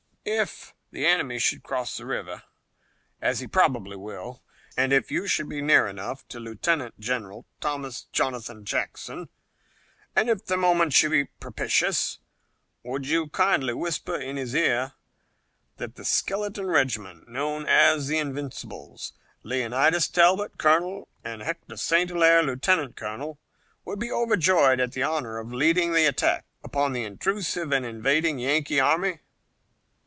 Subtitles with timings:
[0.23, 2.43] "If the enemy should cross the river,
[3.23, 4.43] as he probably will,
[4.77, 9.29] and if you should be near enough to Lieutenant General Thomas Jonathan Jackson,
[10.15, 12.19] and if the moment should be propitious,
[12.83, 14.93] would you kindly whisper in his ear
[15.77, 22.11] that the skeleton regiment, known as the Invincibles, Leonidas Talbot, Colonel, and Hector St.
[22.11, 23.39] Hilaire, Lieutenant Colonel,
[23.85, 28.37] would be overjoyed at the honor of leading the attack upon the intrusive and invading
[28.37, 29.21] Yankee army?"